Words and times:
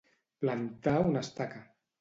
Plantar 0.45 0.95
una 1.13 1.23
estaca. 1.29 1.65